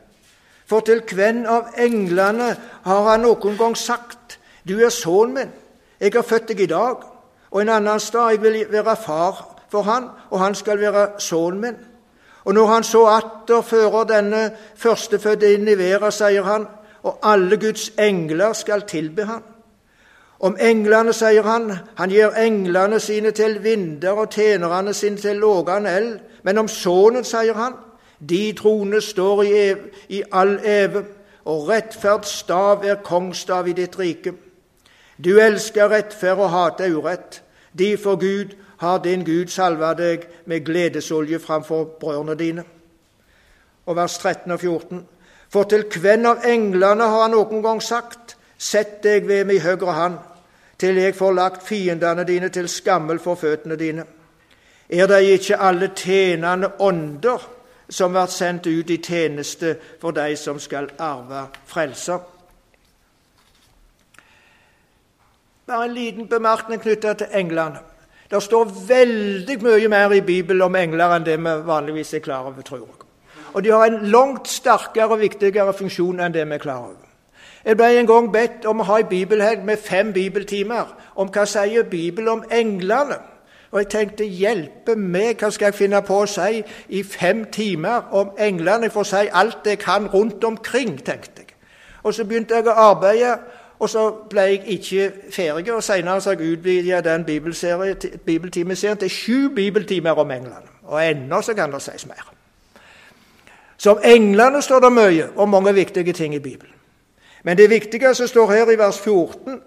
[0.67, 2.57] For til hvem av englene
[2.91, 5.59] har han noen gang sagt:" Du er sønnen min,
[6.01, 7.07] jeg har født deg i dag.
[7.51, 11.61] Og en annen sted jeg vil være far for han, og han skal være sønnen
[11.61, 11.85] min.
[12.47, 16.67] Og når han så atter fører denne førstefødte inn i verden, sier han,
[17.03, 19.43] og alle Guds engler skal tilbe han.
[20.41, 25.87] Om englene sier han, han gir englene sine til vinder og tjenerne sine til lågan
[25.87, 26.19] eld.
[26.43, 27.75] Men om Sønnen sier han,
[28.21, 29.79] de trone står i, ev,
[30.09, 31.05] i all eve,
[31.47, 34.35] og rettferds stav er kongstav i ditt rike.
[35.25, 37.43] Du elsker rettferd og hater urett.
[37.79, 42.65] De for Gud har din Gud salva deg med gledesolje framfor brødrene dine.
[43.87, 45.07] Og vers 13 og 14.
[45.49, 49.93] For til hvem av englene har han noen gang sagt:" Sett deg ved min høyre
[49.93, 50.15] hand,
[50.79, 54.05] til jeg får lagt fiendene dine til skammel for føttene dine.
[54.89, 57.43] Er det ikke alle tjenende ånder
[57.89, 62.19] som blir sendt ut i tjeneste for de som skal arve frelser?
[65.67, 67.81] Bare en liten bemerkning knyttet til englene.
[68.31, 72.47] Det står veldig mye mer i Bibelen om engler enn det vi vanligvis er klar
[72.47, 73.03] over, tror jeg.
[73.55, 77.03] Og de har en langt sterkere og viktigere funksjon enn det vi er klar over.
[77.65, 81.49] Jeg ble en gang bedt om å ha en bibelhelg med fem bibeltimer om hva
[81.51, 83.19] sier Bibelen om englene.
[83.75, 86.63] Og jeg tenkte hjelpe meg, hva skal jeg finne på å si
[86.95, 88.87] i fem timer om englene?
[88.87, 91.57] Jeg får si alt jeg kan rundt omkring, tenkte jeg.
[92.07, 93.39] Og så begynte jeg å arbeide,
[93.79, 95.73] og så ble jeg ikke ferdig.
[95.73, 97.25] og Senere har jeg utvidet den
[98.27, 100.65] bibeltimeserien til sju bibeltimer om England.
[100.83, 102.33] Og ennå så kan det sies mer.
[103.77, 106.73] Så om englene står det mye og mange viktige ting i Bibelen.
[107.45, 109.61] Men det viktige som står her i vers 14,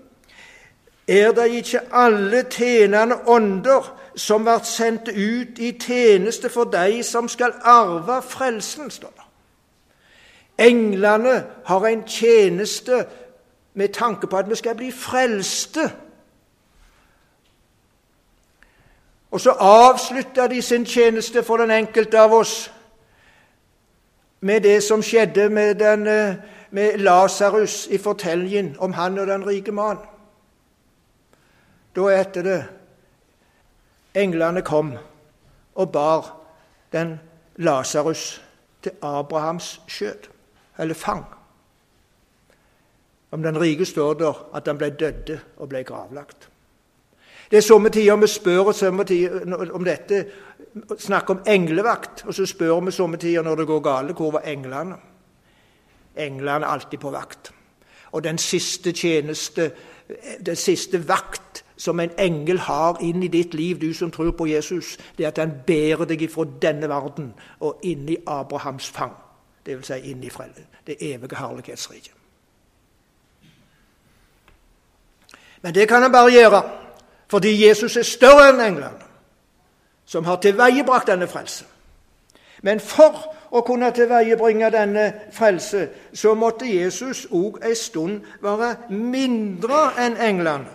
[1.08, 7.28] er det ikke alle tjenende ånder som blir sendt ut i tjeneste for de som
[7.28, 9.26] skal arve frelsen, står det.
[10.68, 13.06] Englene har en tjeneste
[13.74, 15.92] med tanke på at vi skal bli frelste.
[19.32, 22.72] Og så avslutta de sin tjeneste for den enkelte av oss
[24.40, 26.36] med det som skjedde med, den, eh,
[26.70, 29.98] med Lasarus i fortellingen om han og den rike mann.
[31.96, 32.66] Da etter det
[34.16, 34.94] englene kom
[35.76, 36.36] og bar
[36.92, 37.20] den
[37.56, 38.42] Lasarus
[38.84, 40.30] til Abrahams skjød,
[40.78, 41.26] eller fang.
[43.32, 46.50] Om den rike står der at han ble dødde og ble gravlagt.
[47.52, 50.26] Det er somme tider vi spør om dette,
[50.98, 54.46] snakker om englevakt, og så spør vi somme tider når det går galt, hvor var
[54.46, 54.96] englene?
[56.18, 57.54] Englene er alltid på vakt.
[58.12, 59.72] Og den siste tjeneste,
[60.46, 64.46] den siste vakt som en engel har inn i ditt liv, du som tror på
[64.46, 69.16] Jesus, det er at han bærer deg fra denne verden og inn i Abrahams fang.
[69.66, 69.88] Dvs.
[69.88, 70.32] Si inn i
[70.88, 72.19] det evige herlighetsriket.
[75.62, 76.62] Men det kan han bare gjøre
[77.30, 79.06] fordi Jesus er større enn englene,
[80.06, 81.66] som har tilveiebrakt denne frelse.
[82.66, 89.92] Men for å kunne tilveiebringe denne frelse, så måtte Jesus òg en stund være mindre
[90.02, 90.66] enn englene,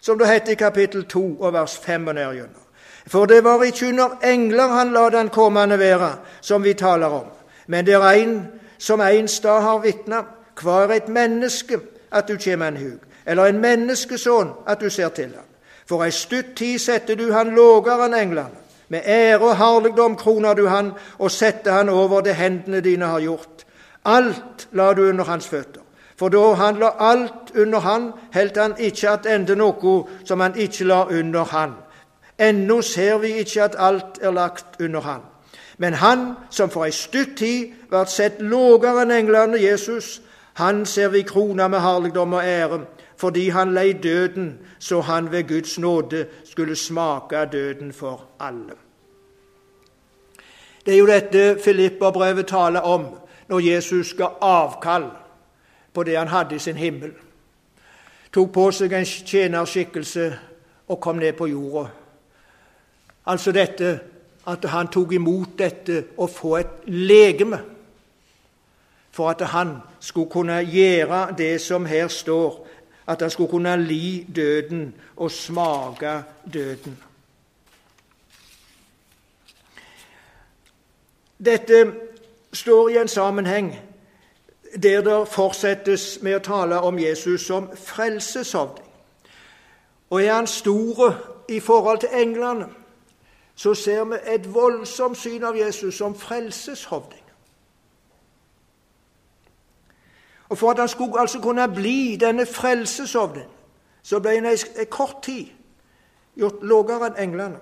[0.00, 2.64] som det heter i kapittel 2 og vers 5 og nedgjennom.
[3.08, 7.28] For det var ikke under engler han la den kommende være, som vi taler om,
[7.66, 8.40] men det er en
[8.78, 10.22] som en stad har vitna,
[10.62, 11.80] hva er et menneske
[12.10, 13.07] at du kommer en hug?
[13.28, 15.44] Eller en menneskesønn at du ser til ham.
[15.88, 18.64] For ei stutt tid setter du han lågere enn englene.
[18.88, 23.20] Med ære og herligdom kroner du han og setter han over det hendene dine har
[23.20, 23.66] gjort.
[24.04, 25.84] Alt la du under hans føtter.
[26.18, 30.56] For da han la alt under han, holdt han ikke at ende noe som han
[30.56, 31.74] ikke la under han.
[32.38, 35.20] Ennå ser vi ikke at alt er lagt under han.
[35.78, 40.20] Men han som for ei stutt tid ble sett lågere enn englene, Jesus,
[40.58, 42.80] han ser vi krona med herligdom og ære
[43.18, 48.76] fordi han lei døden, så han ved Guds nåde skulle smake av døden for alle.
[50.86, 53.06] Det er jo dette Filippa-brevet taler om
[53.48, 55.10] når Jesus ga avkall
[55.94, 57.12] på det han hadde i sin himmel.
[58.32, 60.28] Tok på seg en tjenerskikkelse
[60.88, 61.88] og kom ned på jorda.
[63.26, 63.98] Altså dette
[64.48, 67.58] at han tok imot dette å få et legeme.
[69.12, 72.64] For at han skulle kunne gjøre det som her står,
[73.08, 76.98] at han skulle kunne li døden og smake døden.
[81.44, 81.92] Dette
[82.52, 83.78] står i en sammenheng
[84.82, 88.88] der det fortsettes med å tale om Jesus som frelseshovding.
[90.10, 91.14] Og er han stor
[91.48, 92.66] i forhold til englene,
[93.54, 97.27] så ser vi et voldsomt syn av Jesus som frelseshovding.
[100.48, 103.44] Og For at han skulle altså kunne bli denne frelsesovnen,
[104.02, 104.46] så ble han
[104.80, 105.46] i kort tid
[106.36, 107.58] gjort lavere enn englene.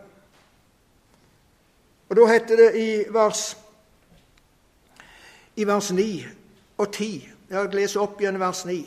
[2.09, 3.57] Og Da heter det i vers,
[5.57, 6.24] i vers 9
[6.78, 8.87] og 10 Jeg leser opp igjen vers 9.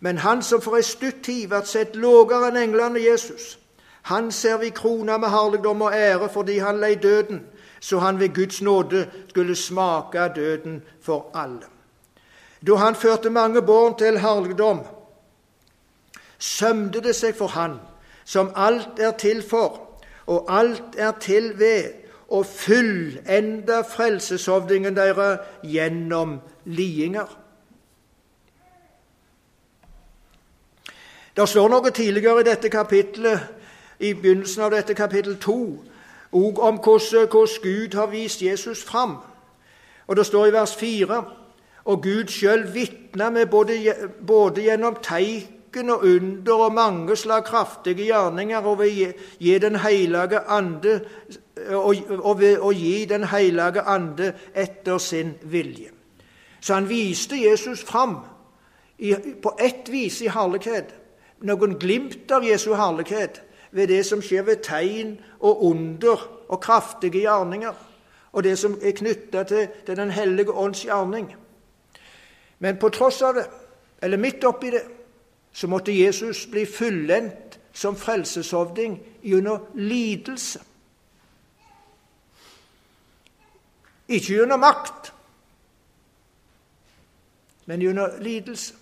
[0.00, 3.58] Men han som for ei stutt tid blir sett lavere enn englene Jesus,
[4.08, 7.42] han ser vi krona med herligdom og ære fordi han lei døden,
[7.80, 11.77] så han ved Guds nåde skulle smake døden for alle.
[12.66, 14.80] Da han førte mange barn til herligdom,
[16.38, 17.78] sømde det seg for han,
[18.24, 19.80] som alt er til for,
[20.26, 21.94] og alt er til ved,
[22.28, 26.34] å fullende frelseshovdingen deres gjennom
[26.68, 27.30] lidinger.
[31.32, 33.46] Det står noe tidligere i dette kapitlet
[34.04, 35.56] i begynnelsen av dette kapittel 2
[36.36, 37.30] òg om hvordan
[37.62, 39.16] Gud har vist Jesus fram.
[40.06, 41.24] Og Det står i vers 4
[41.84, 43.94] og Gud sjøl vitna med både,
[44.26, 50.40] både, gjennom teiken og under og mange slag kraftige gjerninger og ved gi den hellige
[50.48, 51.00] ande
[51.68, 52.72] og, og ved å
[53.08, 53.24] Den
[53.86, 55.90] ande etter sin vilje.
[56.60, 58.18] Så han viste Jesus fram
[58.98, 60.94] i, på ett vis i herlighet.
[61.40, 67.20] Noen glimt av Jesu herlighet ved det som skjer ved tegn og under og kraftige
[67.20, 67.74] gjerninger,
[68.32, 71.34] og det som er knytta til Den hellige ånds gjerning.
[72.58, 73.46] Men på tross av det,
[74.02, 74.82] eller midt oppi det,
[75.52, 80.60] så måtte Jesus bli fullendt som frelseshovding gjennom lidelse.
[84.08, 85.12] Ikke gjennom makt,
[87.66, 88.74] men gjennom lidelse.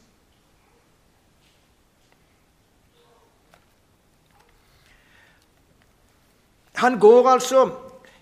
[6.77, 7.70] Han går altså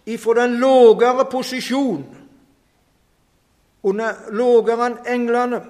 [0.07, 2.24] ifra den lågere posisjon,
[3.85, 5.61] under lågere enn englene,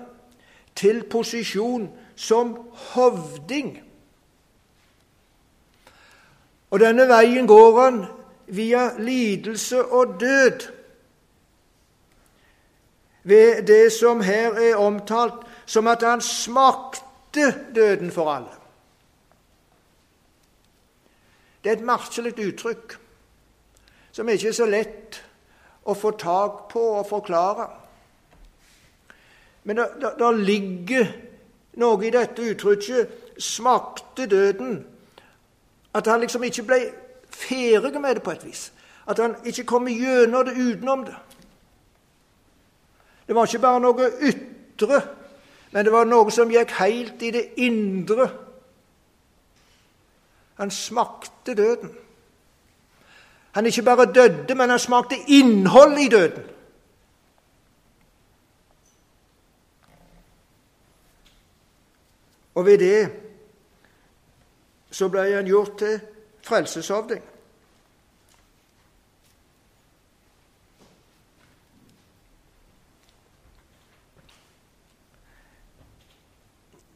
[0.74, 1.86] til posisjon
[2.16, 2.54] som
[2.94, 3.76] hovding.
[6.70, 8.00] Og denne veien går han
[8.46, 10.66] via lidelse og død.
[13.22, 18.50] Ved det som her er omtalt som at han smakte døden for alle.
[21.64, 22.98] Det er et merkelig uttrykk
[24.12, 25.22] som ikke er så lett
[25.88, 27.70] å få tak på og forklare.
[29.64, 31.06] Men det, ligger
[31.80, 33.08] noe i dette uttrykket
[33.38, 34.84] 'smakte døden'.
[35.94, 36.80] At han liksom ikke ble
[37.30, 38.72] ferdig med det på et vis.
[39.08, 41.16] At han ikke kom gjennom det utenom det.
[43.26, 45.02] Det var ikke bare noe ytre,
[45.72, 48.30] men det var noe som gikk helt i det indre
[50.54, 51.90] han smakte døden.
[53.52, 56.42] Han ikke bare døde, men han smakte innhold i døden.
[62.54, 63.12] Og ved det
[64.94, 66.00] så ble han gjort til
[66.42, 67.22] frelseshovding.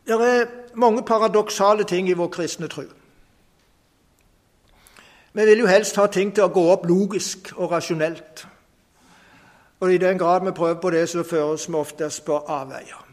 [0.06, 2.82] Det er mange paradoksale ting i vår kristne tro.
[5.32, 8.46] Vi vil jo helst ha ting til å gå opp logisk og rasjonelt.
[9.80, 13.07] Og i den grad vi prøver på det, så føres vi oftest på avveier.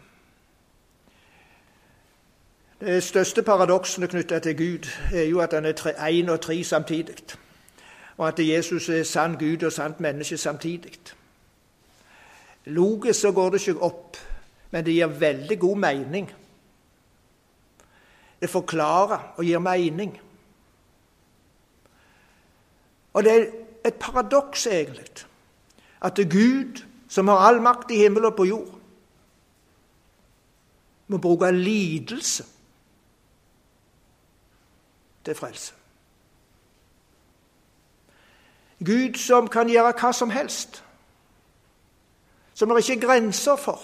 [2.80, 7.16] Det største paradoksene knytta til Gud er jo at han er én og tre samtidig.
[8.18, 11.00] Og at Jesus er sann Gud og sant menneske samtidig.
[12.66, 14.18] Logisk så går det ikke opp,
[14.72, 16.32] men det gir veldig god mening.
[18.42, 20.20] Det forklarer og gir mening.
[23.14, 23.46] Og det er
[23.86, 25.06] et paradoks, egentlig,
[26.02, 28.80] at det er Gud, som har all makt i himmel og på jord,
[31.08, 32.46] må bruke lidelse
[35.26, 35.74] til frelse.
[38.86, 40.84] Gud som kan gjøre hva som helst,
[42.54, 43.82] som det ikke er grenser for,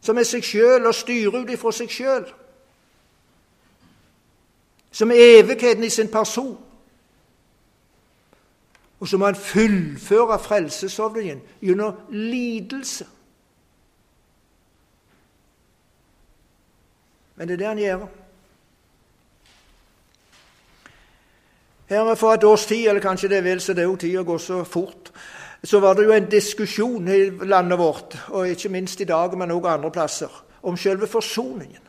[0.00, 2.24] som er seg sjøl og styrer ut ifra seg sjøl
[4.92, 6.58] som er evigheten i sin person.
[9.00, 13.06] Og så må han fullføre frelsesordningen gjennom lidelse.
[17.34, 18.06] Men det er det han gjør.
[21.92, 24.38] Her For et års tid, eller kanskje det vil, så det er jo tida går
[24.38, 25.12] så fort,
[25.64, 29.50] så var det jo en diskusjon i landet vårt, og ikke minst i dag, men
[29.50, 31.82] også andre plasser, om selve forsoningen.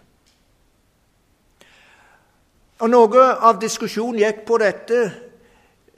[2.79, 4.99] Og Noe av diskusjonen gikk på dette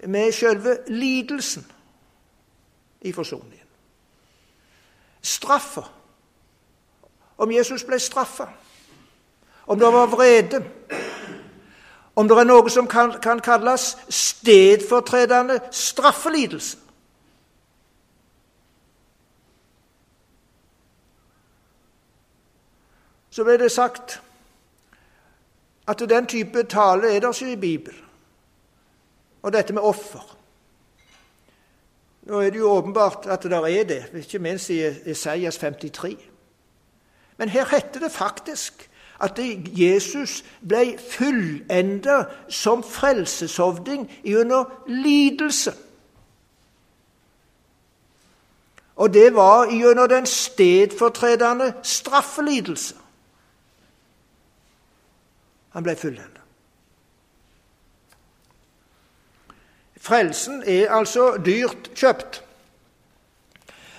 [0.06, 1.66] med selve lidelsen
[3.02, 3.66] i forsoningen.
[5.22, 5.82] Straffa.
[7.38, 8.46] Om Jesus ble straffa.
[9.66, 10.62] Om det var vrede.
[12.16, 16.78] Om det er noe som kan, kan kalles stedfortredende straffelidelse.
[23.36, 24.22] Så ble det sagt
[25.92, 28.02] at den type tale er der ikke i Bibelen.
[29.44, 30.24] Og dette med offer.
[32.26, 34.80] Nå er det jo åpenbart at det er det, ikke minst i
[35.12, 36.16] Isaias 53.
[37.38, 38.90] Men her heter det faktisk
[39.20, 39.40] at
[39.80, 45.74] Jesus ble fullenda som frelseshovding gjennom lidelse.
[48.96, 52.96] Og det var gjennom den stedfortredende straffelidelse.
[55.70, 56.42] Han ble fullenda.
[60.00, 62.44] Frelsen er altså dyrt kjøpt.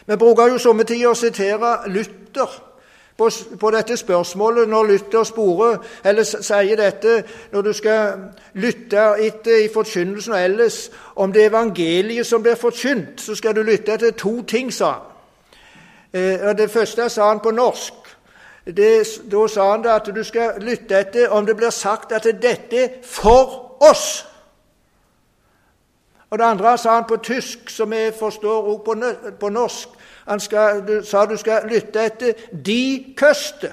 [0.06, 2.52] Vi bruker jo somme tider å sitere Luther
[3.16, 8.26] på, på, dette spørsmålet når Luther sporer, eller sier dette når du skal
[8.60, 10.78] lytte etter i forkynnelsen og ellers
[11.16, 15.12] om det evangeliet som blir forkynt, så skal du lytte etter to ting, sa han.
[16.12, 17.94] Eh, det første sa han på norsk.
[18.66, 22.82] Det, da sa han at du skal lytte etter om det blir sagt at dette
[22.82, 24.26] er for oss.
[26.30, 29.88] Og det andre sa han på tysk, som jeg forstår også på norsk.
[30.26, 32.32] Han skal, du, sa du skal lytte etter
[32.64, 33.72] 'de køste',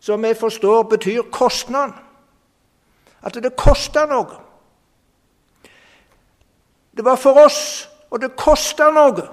[0.00, 1.92] som jeg forstår betyr kostnad.
[3.22, 4.40] At det koster noe.
[6.96, 9.28] Det var for oss, og det koster noe.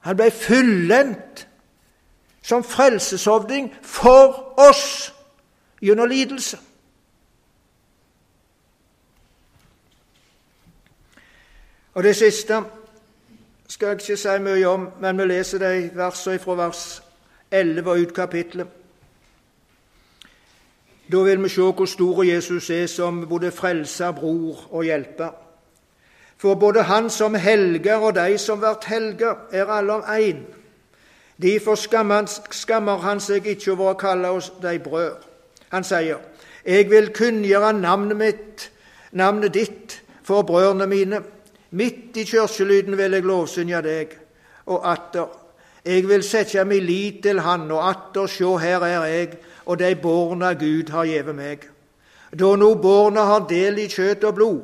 [0.00, 1.48] Han ble fullendt
[2.42, 5.12] som frelseshovding for oss
[5.82, 6.58] gjennom lidelse.
[11.94, 12.62] Og det siste
[13.68, 17.02] skal jeg ikke si mye om, men vi leser de versene fra vers
[17.50, 18.66] 11 og ut kapittelet.
[21.12, 25.30] Da vil vi se hvor stor Jesus er som både frelser, bror og hjelper.
[26.38, 30.44] For både han som helger og de som blir helger, er alle av én.
[31.42, 35.16] Derfor skammer han seg ikke over å kalle oss de brød.
[35.70, 36.18] Han sier,
[36.64, 38.70] Jeg vil kunngjøre navnet mitt,
[39.12, 41.22] navnet ditt, for brødrene mine.
[41.70, 44.16] Midt i kirkelyden vil jeg lovsynge deg,
[44.66, 45.28] og atter.
[45.84, 49.94] Jeg vil sette min lit til Han, og atter sjå, her er jeg, og de
[49.94, 51.68] borna Gud har gjeve meg.
[52.30, 54.60] Da nå borna har del i kjøtt og blod,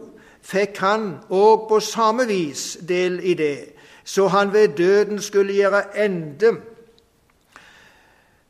[0.46, 5.82] fikk han òg på samme vis del i det, så han ved døden skulle gjøre
[5.98, 6.52] ende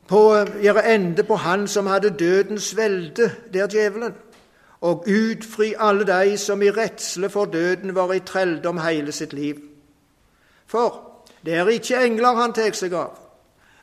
[0.07, 0.21] på,
[0.61, 4.13] gjøre ende på han som hadde dødens velde, der djevelen,
[4.81, 9.61] og utfri alle de som i redsle for døden var i trelldom hele sitt liv.
[10.65, 11.01] For
[11.45, 13.17] det er ikke engler han tar seg av,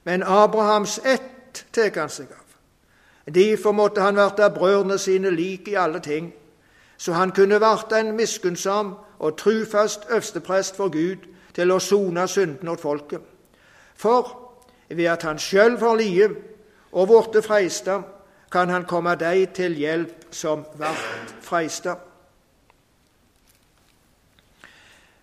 [0.04, 2.40] men Abrahams ett tar han seg av.
[3.34, 6.32] Derfor måtte han verte brødrene sine lik i alle ting
[6.96, 12.72] så han kunne verte en miskunnsom og trufast øversteprest for Gud til å sone syndene
[12.72, 13.20] åt folket.
[13.94, 14.30] For
[14.88, 16.30] ved at han sjøl var lide
[16.92, 18.00] og vorte freista,
[18.54, 21.96] kan han komme deg til hjelp som vart freista.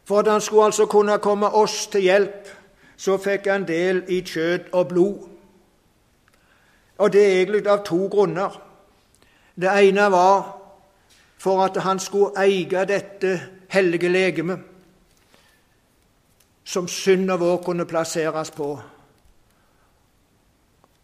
[0.04, 2.50] For at han skulle altså kunne komme oss til hjelp,
[2.98, 5.30] så fikk han del i kjøtt og blod.
[6.98, 8.60] Og det er egentlig av to grunner.
[9.56, 10.58] Det ene var
[11.40, 13.36] for at han skulle eie dette
[13.72, 14.60] hellige legemet,
[16.64, 18.74] som synda vår kunne plasseres på,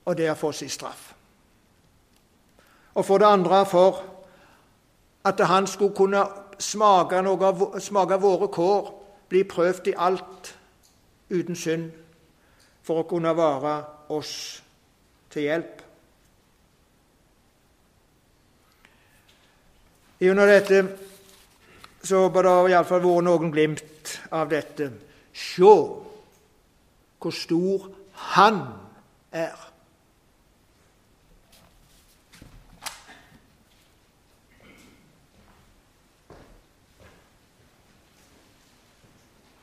[0.05, 1.16] og det er for sin straff.
[2.97, 4.03] Og for det andre for
[5.25, 6.23] at han skulle kunne
[6.59, 8.87] smake, noe, smake våre kår,
[9.29, 10.53] bli prøvd i alt
[11.29, 11.91] uten synd,
[12.81, 13.75] for å kunne være
[14.15, 14.33] oss
[15.29, 15.83] til hjelp.
[20.17, 20.81] Gjennom dette
[22.01, 24.89] så bør det iallfall vært noen glimt av dette.
[25.37, 25.73] Se
[27.21, 27.91] hvor stor
[28.33, 28.63] Han
[29.31, 29.66] er.